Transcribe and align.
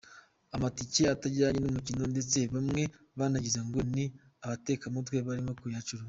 Amatike 0.55 1.03
atajyanye 1.15 1.59
n'umukino, 1.61 2.03
ndetse 2.13 2.37
bamwe 2.53 2.83
banagize 3.17 3.59
ngo 3.67 3.79
ni 3.93 4.05
abatekamutwe 4.45 5.15
barimo 5.27 5.51
kuyacuruza. 5.59 5.99